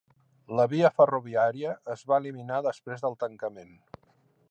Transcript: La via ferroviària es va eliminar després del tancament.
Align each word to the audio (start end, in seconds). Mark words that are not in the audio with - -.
La 0.59 0.63
via 0.71 0.89
ferroviària 1.01 1.75
es 1.97 2.03
va 2.13 2.19
eliminar 2.25 2.65
després 2.71 3.07
del 3.07 3.19
tancament. 3.27 3.75